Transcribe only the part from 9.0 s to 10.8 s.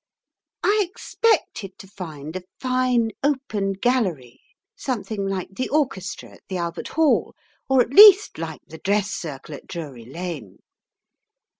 circle at Drury Lane.